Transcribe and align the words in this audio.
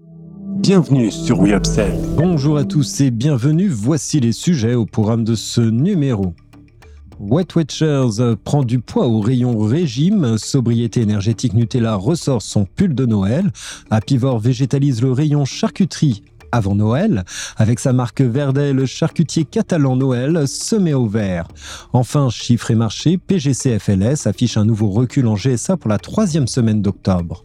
Bienvenue 0.00 1.10
sur 1.10 1.40
We 1.40 1.54
Bonjour 2.16 2.58
à 2.58 2.64
tous 2.64 3.00
et 3.00 3.10
bienvenue. 3.10 3.68
Voici 3.68 4.20
les 4.20 4.32
sujets 4.32 4.74
au 4.74 4.86
programme 4.86 5.24
de 5.24 5.34
ce 5.34 5.60
numéro. 5.60 6.34
Wet 7.18 7.46
Watchers 7.56 8.36
prend 8.44 8.62
du 8.62 8.78
poids 8.78 9.06
au 9.06 9.20
rayon 9.20 9.58
régime. 9.58 10.36
Sobriété 10.36 11.00
énergétique 11.00 11.54
Nutella 11.54 11.94
ressort 11.94 12.42
son 12.42 12.64
pull 12.64 12.94
de 12.94 13.06
Noël. 13.06 13.50
Apivore 13.90 14.40
végétalise 14.40 15.00
le 15.00 15.12
rayon 15.12 15.44
charcuterie 15.44 16.22
avant 16.52 16.74
Noël. 16.74 17.24
Avec 17.56 17.78
sa 17.78 17.92
marque 17.92 18.20
Verdet, 18.20 18.86
charcutier 18.86 19.44
catalan 19.44 19.96
Noël 19.96 20.46
se 20.46 20.76
met 20.76 20.94
au 20.94 21.06
vert. 21.06 21.48
Enfin, 21.92 22.30
chiffre 22.30 22.70
et 22.70 22.74
marché, 22.74 23.16
PGC 23.16 23.78
FLS 23.78 24.26
affiche 24.26 24.56
un 24.56 24.64
nouveau 24.64 24.90
recul 24.90 25.26
en 25.26 25.34
GSA 25.34 25.76
pour 25.76 25.88
la 25.88 25.98
troisième 25.98 26.46
semaine 26.46 26.82
d'octobre. 26.82 27.44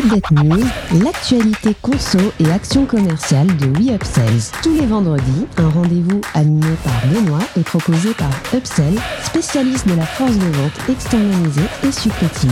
Update 0.00 0.30
News, 0.30 0.64
l'actualité 1.04 1.76
conso 1.82 2.18
et 2.38 2.50
action 2.50 2.86
commerciale 2.86 3.48
de 3.58 3.66
WeUpsells. 3.66 4.50
Tous 4.62 4.72
les 4.72 4.86
vendredis, 4.86 5.46
un 5.58 5.68
rendez-vous 5.68 6.22
animé 6.32 6.74
par 6.82 6.94
Benoît 7.12 7.44
et 7.58 7.60
proposé 7.60 8.14
par 8.14 8.30
Upsell, 8.54 8.94
spécialiste 9.22 9.86
de 9.86 9.94
la 9.94 10.06
force 10.06 10.38
de 10.38 10.46
vente 10.46 10.88
externalisée 10.88 11.68
et 11.86 11.92
supplétive. 11.92 12.50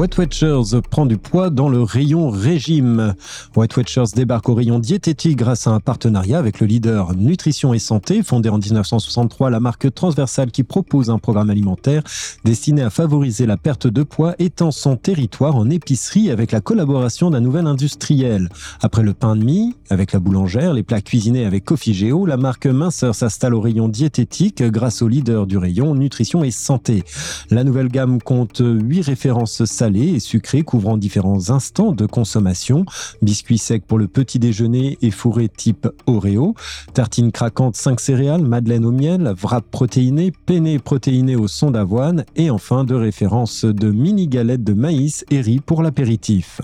White 0.00 0.16
Watchers 0.16 0.80
prend 0.90 1.04
du 1.04 1.18
poids 1.18 1.50
dans 1.50 1.68
le 1.68 1.82
rayon 1.82 2.30
régime. 2.30 3.12
White 3.54 3.76
Watchers 3.76 4.14
débarque 4.16 4.48
au 4.48 4.54
rayon 4.54 4.78
diététique 4.78 5.36
grâce 5.36 5.66
à 5.66 5.72
un 5.72 5.80
partenariat 5.80 6.38
avec 6.38 6.60
le 6.60 6.66
leader 6.66 7.14
Nutrition 7.14 7.74
et 7.74 7.78
Santé, 7.78 8.22
fondé 8.22 8.48
en 8.48 8.56
1963, 8.56 9.50
la 9.50 9.60
marque 9.60 9.92
transversale 9.92 10.52
qui 10.52 10.62
propose 10.62 11.10
un 11.10 11.18
programme 11.18 11.50
alimentaire 11.50 12.02
destiné 12.46 12.80
à 12.80 12.88
favoriser 12.88 13.44
la 13.44 13.58
perte 13.58 13.88
de 13.88 14.02
poids 14.02 14.34
étend 14.38 14.70
son 14.70 14.96
territoire 14.96 15.54
en 15.54 15.68
épicerie 15.68 16.30
avec 16.30 16.52
la 16.52 16.62
collaboration 16.62 17.30
d'un 17.30 17.40
nouvel 17.40 17.66
industriel. 17.66 18.48
Après 18.80 19.02
le 19.02 19.12
pain 19.12 19.36
de 19.36 19.44
mie, 19.44 19.76
avec 19.90 20.12
la 20.12 20.18
boulangère, 20.18 20.72
les 20.72 20.82
plats 20.82 21.02
cuisinés 21.02 21.44
avec 21.44 21.66
Coffee 21.66 21.92
Geo, 21.92 22.24
la 22.24 22.38
marque 22.38 22.64
Minceur 22.64 23.14
s'installe 23.14 23.54
au 23.54 23.60
rayon 23.60 23.88
diététique 23.88 24.62
grâce 24.62 25.02
au 25.02 25.08
leader 25.08 25.46
du 25.46 25.58
rayon 25.58 25.94
Nutrition 25.94 26.42
et 26.42 26.50
Santé. 26.50 27.04
La 27.50 27.64
nouvelle 27.64 27.88
gamme 27.88 28.22
compte 28.22 28.62
8 28.64 29.02
références 29.02 29.66
et 29.96 30.20
sucrés 30.20 30.62
couvrant 30.62 30.96
différents 30.96 31.50
instants 31.50 31.92
de 31.92 32.06
consommation, 32.06 32.84
biscuits 33.22 33.58
secs 33.58 33.84
pour 33.86 33.98
le 33.98 34.08
petit 34.08 34.38
déjeuner 34.38 34.98
et 35.02 35.10
fourrés 35.10 35.48
type 35.48 35.88
Oreo, 36.06 36.54
tartines 36.94 37.32
craquantes 37.32 37.76
5 37.76 38.00
céréales, 38.00 38.42
madeleine 38.42 38.84
au 38.84 38.92
miel, 38.92 39.34
wrap 39.42 39.64
protéiné, 39.70 40.32
penne 40.46 40.78
protéiné 40.80 41.36
au 41.36 41.48
son 41.48 41.70
d'avoine 41.70 42.24
et 42.36 42.50
enfin 42.50 42.84
de 42.84 42.94
références 42.94 43.64
de 43.64 43.90
mini 43.90 44.28
galettes 44.28 44.64
de 44.64 44.72
maïs 44.72 45.24
et 45.30 45.40
riz 45.40 45.60
pour 45.60 45.82
l'apéritif. 45.82 46.60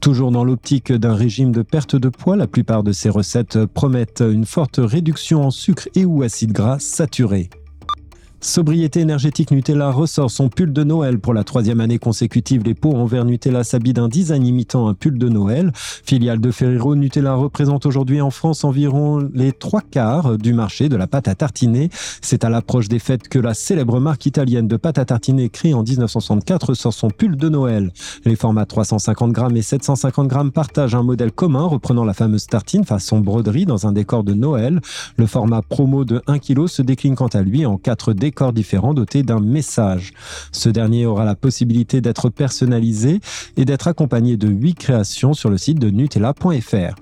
Toujours 0.00 0.30
dans 0.30 0.44
l'optique 0.44 0.92
d'un 0.92 1.14
régime 1.14 1.52
de 1.52 1.62
perte 1.62 1.96
de 1.96 2.08
poids, 2.08 2.36
la 2.36 2.46
plupart 2.46 2.82
de 2.82 2.92
ces 2.92 3.08
recettes 3.08 3.64
promettent 3.66 4.22
une 4.26 4.44
forte 4.44 4.78
réduction 4.78 5.44
en 5.44 5.50
sucre 5.50 5.88
et 5.94 6.04
ou 6.04 6.22
acides 6.22 6.52
gras 6.52 6.78
saturés. 6.78 7.50
Sobriété 8.46 9.00
énergétique 9.00 9.50
Nutella 9.50 9.90
ressort 9.90 10.30
son 10.30 10.48
pull 10.48 10.72
de 10.72 10.84
Noël 10.84 11.18
pour 11.18 11.34
la 11.34 11.42
troisième 11.42 11.80
année 11.80 11.98
consécutive. 11.98 12.62
Les 12.64 12.74
pots 12.74 12.94
en 12.94 13.04
verre 13.04 13.24
Nutella 13.24 13.64
s'habillent 13.64 13.92
d'un 13.92 14.06
design 14.08 14.46
imitant 14.46 14.86
un 14.86 14.94
pull 14.94 15.18
de 15.18 15.28
Noël. 15.28 15.72
Filiale 15.74 16.40
de 16.40 16.52
Ferrero, 16.52 16.94
Nutella 16.94 17.34
représente 17.34 17.86
aujourd'hui 17.86 18.20
en 18.20 18.30
France 18.30 18.62
environ 18.62 19.18
les 19.34 19.50
trois 19.50 19.80
quarts 19.80 20.38
du 20.38 20.52
marché 20.52 20.88
de 20.88 20.94
la 20.94 21.08
pâte 21.08 21.26
à 21.26 21.34
tartiner. 21.34 21.90
C'est 22.22 22.44
à 22.44 22.48
l'approche 22.48 22.86
des 22.86 23.00
fêtes 23.00 23.26
que 23.26 23.40
la 23.40 23.52
célèbre 23.52 23.98
marque 23.98 24.26
italienne 24.26 24.68
de 24.68 24.76
pâte 24.76 24.98
à 24.98 25.04
tartiner 25.04 25.48
créée 25.48 25.74
en 25.74 25.82
1964 25.82 26.74
sort 26.74 26.94
son 26.94 27.10
pull 27.10 27.36
de 27.36 27.48
Noël. 27.48 27.90
Les 28.24 28.36
formats 28.36 28.64
350 28.64 29.32
grammes 29.32 29.56
et 29.56 29.62
750 29.62 30.28
grammes 30.28 30.52
partagent 30.52 30.94
un 30.94 31.02
modèle 31.02 31.32
commun 31.32 31.64
reprenant 31.64 32.04
la 32.04 32.14
fameuse 32.14 32.46
tartine 32.46 32.84
façon 32.84 33.18
broderie 33.18 33.66
dans 33.66 33.88
un 33.88 33.92
décor 33.92 34.22
de 34.22 34.34
Noël. 34.34 34.80
Le 35.16 35.26
format 35.26 35.62
promo 35.62 36.04
de 36.04 36.22
1 36.28 36.38
kg 36.38 36.68
se 36.68 36.82
décline 36.82 37.16
quant 37.16 37.26
à 37.26 37.42
lui 37.42 37.66
en 37.66 37.76
4 37.76 38.12
décors 38.12 38.35
différents 38.52 38.94
dotés 38.94 39.22
d'un 39.22 39.40
message. 39.40 40.12
Ce 40.52 40.68
dernier 40.68 41.06
aura 41.06 41.24
la 41.24 41.34
possibilité 41.34 42.00
d'être 42.00 42.28
personnalisé 42.28 43.20
et 43.56 43.64
d'être 43.64 43.88
accompagné 43.88 44.36
de 44.36 44.48
8 44.48 44.74
créations 44.74 45.32
sur 45.32 45.50
le 45.50 45.58
site 45.58 45.78
de 45.78 45.90
Nutella.fr. 45.90 46.94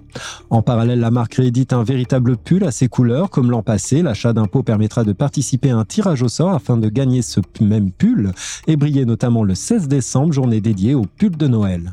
En 0.50 0.62
parallèle, 0.62 1.00
la 1.00 1.11
marque 1.11 1.34
réédite 1.34 1.72
un 1.72 1.83
véritable 1.83 2.37
pull 2.37 2.65
à 2.65 2.71
ses 2.71 2.89
couleurs. 2.89 3.31
Comme 3.31 3.50
l'an 3.50 3.62
passé, 3.62 4.03
l'achat 4.03 4.33
d'un 4.33 4.47
pot 4.47 4.62
permettra 4.62 5.05
de 5.05 5.12
participer 5.12 5.71
à 5.71 5.77
un 5.77 5.84
tirage 5.84 6.22
au 6.22 6.28
sort 6.28 6.53
afin 6.53 6.77
de 6.77 6.89
gagner 6.89 7.22
ce 7.22 7.41
même 7.61 7.91
pull 7.91 8.33
et 8.66 8.77
briller 8.77 9.05
notamment 9.05 9.43
le 9.43 9.55
16 9.55 9.89
décembre, 9.89 10.33
journée 10.33 10.61
dédiée 10.61 10.95
au 10.95 11.03
pull 11.03 11.37
de 11.37 11.49
Noël. 11.49 11.91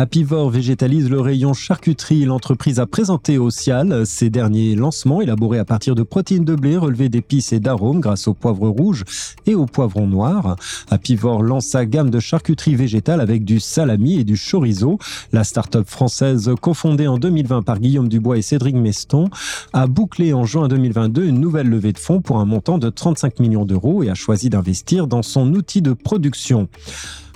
Apivore 0.00 0.48
végétalise 0.48 1.10
le 1.10 1.20
rayon 1.20 1.52
charcuterie. 1.52 2.24
L'entreprise 2.24 2.80
a 2.80 2.86
présenté 2.86 3.36
au 3.36 3.50
Cial 3.50 4.06
ses 4.06 4.30
derniers 4.30 4.74
lancements 4.74 5.20
élaborés 5.20 5.58
à 5.58 5.66
partir 5.66 5.94
de 5.94 6.02
protéines 6.02 6.46
de 6.46 6.54
blé 6.54 6.78
relevées 6.78 7.10
d'épices 7.10 7.52
et 7.52 7.60
d'arômes 7.60 8.00
grâce 8.00 8.26
au 8.26 8.32
poivre 8.32 8.66
rouge 8.70 9.04
et 9.44 9.54
au 9.54 9.66
poivron 9.66 10.06
noir. 10.06 10.56
Apivore 10.90 11.42
lance 11.42 11.66
sa 11.66 11.84
gamme 11.84 12.08
de 12.08 12.18
charcuterie 12.18 12.76
végétale 12.76 13.20
avec 13.20 13.44
du 13.44 13.60
salami 13.60 14.18
et 14.18 14.24
du 14.24 14.38
chorizo. 14.38 14.98
La 15.34 15.44
start-up 15.44 15.86
française 15.86 16.50
cofondée 16.62 17.06
en 17.06 17.18
2020 17.18 17.60
par 17.60 17.78
Guillaume 17.78 18.08
Dubois 18.08 18.38
et 18.38 18.42
Cédric 18.42 18.76
Meston 18.76 19.28
a 19.74 19.86
bouclé 19.86 20.32
en 20.32 20.46
juin 20.46 20.68
2022 20.68 21.26
une 21.26 21.40
nouvelle 21.40 21.68
levée 21.68 21.92
de 21.92 21.98
fonds 21.98 22.22
pour 22.22 22.38
un 22.38 22.46
montant 22.46 22.78
de 22.78 22.88
35 22.88 23.38
millions 23.38 23.66
d'euros 23.66 24.02
et 24.02 24.08
a 24.08 24.14
choisi 24.14 24.48
d'investir 24.48 25.06
dans 25.06 25.22
son 25.22 25.52
outil 25.52 25.82
de 25.82 25.92
production. 25.92 26.70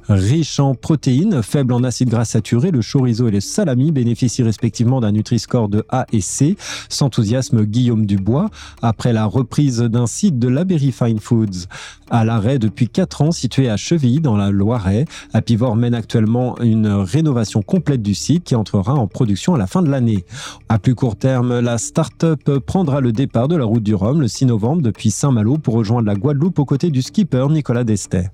Riche 0.08 0.60
en 0.60 0.74
protéines, 0.74 1.42
faible 1.42 1.72
en 1.72 1.82
acides 1.82 2.10
gras 2.10 2.26
saturés, 2.26 2.70
le 2.70 2.80
chorizo 2.80 3.28
et 3.28 3.30
le 3.30 3.40
salami 3.40 3.90
bénéficient 3.90 4.42
respectivement 4.42 5.00
d'un 5.00 5.12
Nutri-Score 5.12 5.68
de 5.68 5.84
A 5.88 6.06
et 6.12 6.20
C. 6.20 6.56
S'enthousiasme 6.90 7.64
Guillaume 7.64 8.04
Dubois 8.04 8.50
après 8.82 9.14
la 9.14 9.24
reprise 9.24 9.78
d'un 9.78 10.06
site 10.06 10.38
de 10.38 10.48
la 10.48 10.64
Fine 10.66 11.20
Foods. 11.20 11.66
À 12.10 12.24
l'arrêt 12.24 12.58
depuis 12.58 12.88
4 12.88 13.22
ans, 13.22 13.32
situé 13.32 13.70
à 13.70 13.76
Chevilly 13.76 14.20
dans 14.20 14.36
la 14.36 14.50
Loiret, 14.50 15.06
Apivore 15.32 15.76
mène 15.76 15.94
actuellement 15.94 16.60
une 16.60 16.88
rénovation 16.88 17.62
complète 17.62 18.02
du 18.02 18.14
site 18.14 18.44
qui 18.44 18.54
entrera 18.54 18.94
en 18.94 19.06
production 19.06 19.54
à 19.54 19.58
la 19.58 19.66
fin 19.66 19.82
de 19.82 19.90
l'année. 19.90 20.24
À 20.68 20.78
plus 20.78 20.94
court 20.94 21.16
terme, 21.16 21.60
la 21.60 21.78
start-up 21.78 22.58
prendra 22.66 23.00
le 23.00 23.12
départ 23.12 23.48
de 23.48 23.56
la 23.56 23.64
route 23.64 23.82
du 23.82 23.94
Rhum 23.94 24.20
le 24.20 24.28
6 24.28 24.46
novembre 24.46 24.82
depuis 24.82 25.10
Saint-Malo 25.10 25.56
pour 25.56 25.74
rejoindre 25.74 26.06
la 26.06 26.14
Guadeloupe 26.14 26.58
aux 26.58 26.64
côtés 26.66 26.90
du 26.90 27.00
skipper 27.00 27.46
Nicolas 27.48 27.84
Destet. 27.84 28.30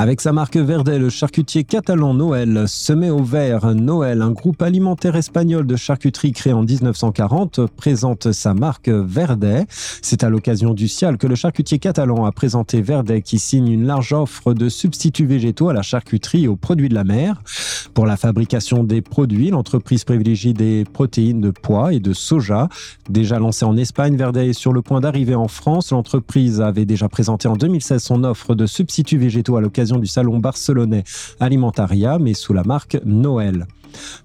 Avec 0.00 0.20
sa 0.20 0.32
marque 0.32 0.56
Verdet, 0.56 1.00
le 1.00 1.10
charcutier 1.10 1.64
catalan 1.64 2.14
Noël 2.14 2.68
se 2.68 2.92
met 2.92 3.10
au 3.10 3.24
vert. 3.24 3.74
Noël, 3.74 4.22
un 4.22 4.30
groupe 4.30 4.62
alimentaire 4.62 5.16
espagnol 5.16 5.66
de 5.66 5.74
charcuterie 5.74 6.30
créé 6.30 6.52
en 6.52 6.62
1940, 6.62 7.66
présente 7.76 8.30
sa 8.30 8.54
marque 8.54 8.88
Verdet. 8.88 9.66
C'est 10.00 10.22
à 10.22 10.30
l'occasion 10.30 10.72
du 10.72 10.86
Cial 10.86 11.18
que 11.18 11.26
le 11.26 11.34
charcutier 11.34 11.80
catalan 11.80 12.26
a 12.26 12.30
présenté 12.30 12.80
Verdet 12.80 13.22
qui 13.22 13.40
signe 13.40 13.66
une 13.66 13.86
large 13.86 14.12
offre 14.12 14.54
de 14.54 14.68
substituts 14.68 15.26
végétaux 15.26 15.68
à 15.68 15.72
la 15.72 15.82
charcuterie 15.82 16.44
et 16.44 16.48
aux 16.48 16.54
produits 16.54 16.88
de 16.88 16.94
la 16.94 17.02
mer. 17.02 17.42
Pour 17.92 18.06
la 18.06 18.16
fabrication 18.16 18.84
des 18.84 19.02
produits, 19.02 19.50
l'entreprise 19.50 20.04
privilégie 20.04 20.54
des 20.54 20.84
protéines 20.84 21.40
de 21.40 21.50
pois 21.50 21.92
et 21.92 21.98
de 21.98 22.12
soja. 22.12 22.68
Déjà 23.10 23.40
lancée 23.40 23.64
en 23.64 23.76
Espagne, 23.76 24.14
Verdet 24.14 24.50
est 24.50 24.52
sur 24.52 24.72
le 24.72 24.80
point 24.80 25.00
d'arriver 25.00 25.34
en 25.34 25.48
France. 25.48 25.90
L'entreprise 25.90 26.60
avait 26.60 26.84
déjà 26.84 27.08
présenté 27.08 27.48
en 27.48 27.56
2016 27.56 28.00
son 28.00 28.22
offre 28.22 28.54
de 28.54 28.66
substituts 28.66 29.18
végétaux 29.18 29.56
à 29.56 29.60
l'occasion 29.60 29.87
du 29.96 30.06
salon 30.06 30.38
barcelonais 30.38 31.04
Alimentaria, 31.40 32.18
mais 32.18 32.34
sous 32.34 32.52
la 32.52 32.64
marque 32.64 32.98
Noël. 33.04 33.66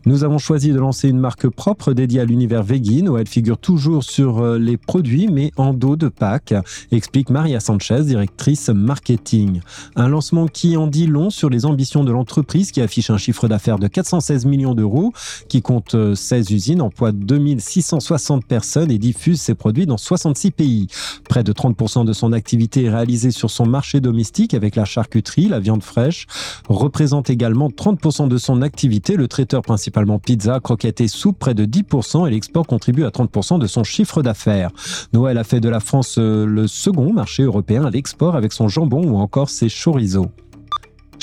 Nous 0.06 0.24
avons 0.24 0.38
choisi 0.38 0.72
de 0.72 0.80
lancer 0.80 1.10
une 1.10 1.20
marque 1.20 1.48
propre 1.48 1.94
dédiée 1.94 2.22
à 2.22 2.26
l'univers 2.26 2.64
vegan 2.64 3.10
où 3.10 3.18
elle 3.18 3.28
figure 3.28 3.58
toujours 3.58 4.04
sur 4.04 4.40
euh, 4.40 4.58
les 4.58 4.78
produits 4.78 5.28
mais 5.32 5.52
en 5.58 5.74
dos 5.74 5.96
de 5.96 6.08
Pâques, 6.08 6.54
explique 6.92 7.30
Maria 7.30 7.60
Sanchez, 7.60 8.04
directrice 8.04 8.70
marketing. 8.70 9.62
Un 9.96 10.08
lancement 10.08 10.48
qui 10.48 10.78
en 10.78 10.88
dit 10.88 11.08
long 11.08 11.30
sur 11.30 11.50
les 11.50 11.66
ambitions 11.66 12.04
de 12.04 12.12
l'entreprise 12.12 12.72
qui 12.72 12.82
affiche 12.82 13.10
un 13.10 13.18
chiffre 13.18 13.48
d'affaires 13.48 13.80
de 13.80 13.88
416 13.88 14.46
millions 14.46 14.76
d'euros, 14.76 15.14
qui 15.48 15.62
compte 15.62 15.96
16 16.16 16.52
euh, 16.52 16.56
usines, 16.56 16.82
emploie 16.82 17.12
2660 17.12 18.46
personnes 18.46 18.92
et 18.92 18.98
diffuse 18.98 19.40
ses 19.42 19.56
produits 19.56 19.86
dans 19.86 19.98
66 19.98 20.52
pays. 20.52 20.88
Près 21.30 21.44
de 21.44 21.54
30% 21.54 22.06
de 22.06 22.14
son 22.14 22.34
activité 22.34 22.86
est 22.86 22.90
réalisée 22.90 23.32
sur 23.32 23.50
son 23.50 23.66
marché 23.66 24.02
domestique 24.02 24.54
avec 24.54 24.76
la 24.76 24.86
charcuterie, 24.86 25.48
la 25.48 25.60
viande 25.60 25.84
fraîche, 25.84 26.28
représente 26.68 27.30
également 27.30 27.70
30% 27.70 28.28
de 28.28 28.38
son 28.38 28.62
activité, 28.62 29.16
le 29.16 29.28
traiteur 29.28 29.53
principalement 29.62 30.20
pizza, 30.20 30.60
croquettes 30.60 31.02
et 31.02 31.08
soupe 31.08 31.40
près 31.40 31.54
de 31.54 31.66
10% 31.66 32.28
et 32.28 32.32
l'export 32.32 32.66
contribue 32.66 33.06
à 33.06 33.10
30% 33.10 33.60
de 33.60 33.68
son 33.68 33.84
chiffre 33.84 34.22
d'affaires. 34.22 34.72
Noël 35.14 35.38
a 35.38 35.44
fait 35.44 35.60
de 35.60 35.70
la 35.70 35.80
France 35.80 36.18
euh, 36.18 36.46
le 36.46 36.68
second 36.68 37.14
marché 37.14 37.44
européen 37.44 37.86
à 37.86 37.90
l'export 37.90 38.36
avec 38.36 38.54
son 38.54 38.68
jambon 38.68 39.04
ou 39.06 39.18
encore 39.18 39.50
ses 39.50 39.70
chorizo. 39.70 40.28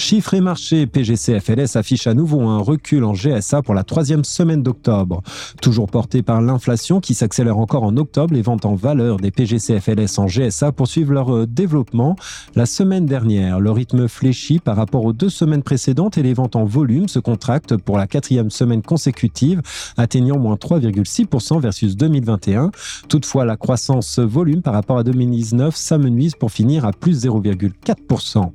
Chiffres 0.01 0.33
et 0.33 0.41
marchés, 0.41 0.87
PGC 0.87 1.41
FLS 1.41 1.77
affiche 1.77 2.07
à 2.07 2.15
nouveau 2.15 2.41
un 2.41 2.59
recul 2.59 3.05
en 3.05 3.13
GSA 3.13 3.61
pour 3.61 3.75
la 3.75 3.85
troisième 3.85 4.25
semaine 4.25 4.63
d'octobre. 4.63 5.23
Toujours 5.61 5.89
porté 5.89 6.23
par 6.23 6.41
l'inflation 6.41 7.01
qui 7.01 7.13
s'accélère 7.13 7.59
encore 7.59 7.83
en 7.83 7.95
octobre, 7.99 8.33
les 8.33 8.41
ventes 8.41 8.65
en 8.65 8.75
valeur 8.75 9.19
des 9.19 9.31
PGC 9.31 9.79
FLS 9.79 10.19
en 10.19 10.27
GSA 10.27 10.73
poursuivent 10.73 11.13
leur 11.13 11.37
euh, 11.37 11.47
développement. 11.47 12.17
La 12.55 12.65
semaine 12.65 13.05
dernière, 13.05 13.61
le 13.61 13.71
rythme 13.71 14.09
fléchit 14.09 14.59
par 14.59 14.75
rapport 14.75 15.05
aux 15.05 15.13
deux 15.13 15.29
semaines 15.29 15.63
précédentes 15.63 16.17
et 16.17 16.23
les 16.23 16.33
ventes 16.33 16.57
en 16.57 16.65
volume 16.65 17.07
se 17.07 17.19
contractent 17.19 17.77
pour 17.77 17.99
la 17.99 18.07
quatrième 18.07 18.51
semaine 18.51 18.81
consécutive, 18.81 19.61
atteignant 19.99 20.39
moins 20.39 20.55
3,6% 20.55 21.61
versus 21.61 21.95
2021. 21.95 22.71
Toutefois, 23.11 23.45
la 23.45 23.59
croissance 23.59 24.19
volume 24.19 24.63
par 24.63 24.73
rapport 24.73 24.97
à 24.97 25.05
2019 25.05 25.77
s'amenuise 25.77 26.37
pour 26.37 26.51
finir 26.51 26.87
à 26.87 26.93
plus 26.93 27.27
0,4%. 27.27 28.51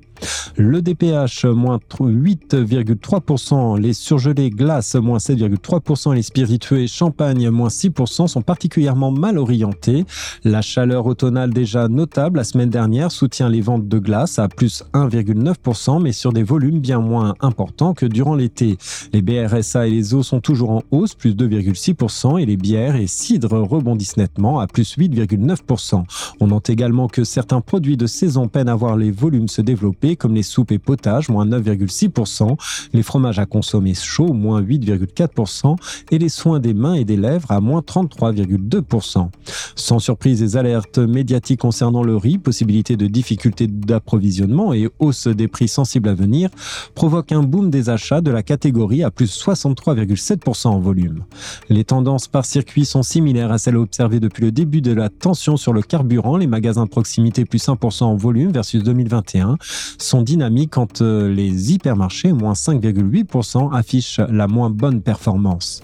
Le 0.57 0.81
DPH, 0.81 1.45
moins 1.45 1.79
8,3%. 1.99 3.79
Les 3.79 3.93
surgelés 3.93 4.49
glaces, 4.49 4.95
moins 4.95 5.17
7,3%. 5.17 6.13
Les 6.13 6.21
spiritueux 6.21 6.87
champagne, 6.87 7.49
moins 7.49 7.69
6%, 7.69 8.27
sont 8.27 8.41
particulièrement 8.41 9.11
mal 9.11 9.37
orientés. 9.37 10.05
La 10.43 10.61
chaleur 10.61 11.05
automnale 11.05 11.53
déjà 11.53 11.87
notable 11.87 12.37
la 12.37 12.43
semaine 12.43 12.69
dernière 12.69 13.11
soutient 13.11 13.49
les 13.49 13.61
ventes 13.61 13.87
de 13.87 13.99
glace 13.99 14.39
à 14.39 14.47
plus 14.47 14.83
1,9%, 14.93 16.01
mais 16.01 16.11
sur 16.11 16.31
des 16.31 16.43
volumes 16.43 16.79
bien 16.79 16.99
moins 16.99 17.33
importants 17.41 17.93
que 17.93 18.05
durant 18.05 18.35
l'été. 18.35 18.77
Les 19.13 19.21
BRSA 19.21 19.87
et 19.87 19.91
les 19.91 20.13
eaux 20.13 20.23
sont 20.23 20.39
toujours 20.39 20.71
en 20.71 20.83
hausse, 20.91 21.15
plus 21.15 21.35
2,6%, 21.35 22.39
et 22.39 22.45
les 22.45 22.57
bières 22.57 22.95
et 22.95 23.07
cidres 23.07 23.59
rebondissent 23.59 24.17
nettement 24.17 24.59
à 24.59 24.67
plus 24.67 24.97
8,9%. 24.97 26.03
On 26.39 26.47
note 26.47 26.69
également 26.69 27.07
que 27.07 27.23
certains 27.23 27.61
produits 27.61 27.97
de 27.97 28.07
saison 28.07 28.47
peinent 28.47 28.69
à 28.69 28.75
voir 28.75 28.97
les 28.97 29.11
volumes 29.11 29.47
se 29.47 29.61
développer 29.61 30.04
comme 30.13 30.35
les 30.35 30.43
soupes 30.43 30.71
et 30.71 30.77
potages, 30.77 31.29
moins 31.29 31.47
9,6%, 31.47 32.55
les 32.93 33.01
fromages 33.01 33.39
à 33.39 33.45
consommer 33.45 33.95
chaud, 33.95 34.33
moins 34.33 34.61
8,4%, 34.61 35.75
et 36.11 36.19
les 36.19 36.29
soins 36.29 36.59
des 36.59 36.73
mains 36.73 36.93
et 36.93 37.05
des 37.05 37.17
lèvres 37.17 37.51
à 37.51 37.59
moins 37.59 37.81
33,2%. 37.81 39.29
Sans 39.75 39.99
surprise, 39.99 40.41
les 40.41 40.57
alertes 40.57 40.99
médiatiques 40.99 41.61
concernant 41.61 42.03
le 42.03 42.15
riz, 42.15 42.37
possibilité 42.37 42.97
de 42.97 43.07
difficultés 43.07 43.67
d'approvisionnement 43.67 44.73
et 44.73 44.89
hausse 44.99 45.27
des 45.27 45.47
prix 45.47 45.67
sensibles 45.67 46.09
à 46.09 46.13
venir, 46.13 46.49
provoquent 46.93 47.31
un 47.31 47.43
boom 47.43 47.69
des 47.69 47.89
achats 47.89 48.21
de 48.21 48.31
la 48.31 48.43
catégorie 48.43 49.03
à 49.03 49.11
plus 49.11 49.35
63,7% 49.43 50.67
en 50.67 50.79
volume. 50.79 51.23
Les 51.69 51.83
tendances 51.83 52.27
par 52.27 52.45
circuit 52.45 52.85
sont 52.85 53.03
similaires 53.03 53.51
à 53.51 53.57
celles 53.57 53.77
observées 53.77 54.19
depuis 54.19 54.43
le 54.43 54.51
début 54.51 54.81
de 54.81 54.93
la 54.93 55.09
tension 55.09 55.57
sur 55.57 55.73
le 55.73 55.81
carburant, 55.81 56.37
les 56.37 56.47
magasins 56.47 56.85
de 56.85 56.89
proximité 56.89 57.45
plus 57.45 57.65
1% 57.67 58.03
en 58.03 58.15
volume 58.15 58.51
versus 58.51 58.83
2021, 58.83 59.57
sont 59.97 60.21
dynamiques 60.21 60.71
quand 60.71 61.01
euh, 61.01 61.33
les 61.33 61.73
hypermarchés, 61.73 62.33
moins 62.33 62.53
5,8%, 62.53 63.73
affichent 63.73 64.19
la 64.29 64.47
moins 64.47 64.69
bonne 64.69 65.01
performance. 65.01 65.81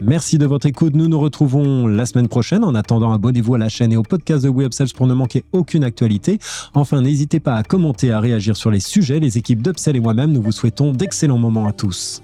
Merci 0.00 0.38
de 0.38 0.46
votre 0.46 0.66
écoute. 0.66 0.94
Nous 0.94 1.08
nous 1.08 1.18
retrouvons 1.18 1.86
la 1.86 2.06
semaine 2.06 2.28
prochaine. 2.28 2.62
En 2.62 2.74
attendant, 2.74 3.12
abonnez-vous 3.12 3.54
à 3.54 3.58
la 3.58 3.68
chaîne 3.68 3.92
et 3.92 3.96
au 3.96 4.02
podcast 4.02 4.44
de 4.44 4.48
WebSells 4.48 4.92
pour 4.94 5.06
ne 5.06 5.14
manquer 5.14 5.44
aucune 5.52 5.82
actualité. 5.82 6.38
Enfin, 6.74 7.02
n'hésitez 7.02 7.40
pas 7.40 7.54
à 7.54 7.64
commenter, 7.64 8.12
à 8.12 8.20
réagir 8.20 8.56
sur 8.56 8.70
les 8.70 8.80
sujets. 8.80 9.18
Les 9.18 9.38
équipes 9.38 9.62
d'Upsell 9.62 9.96
et 9.96 10.00
moi-même, 10.00 10.32
nous 10.32 10.42
vous 10.42 10.52
souhaitons 10.52 10.92
d'excellents 10.92 11.38
moments 11.38 11.66
à 11.66 11.72
tous. 11.72 12.22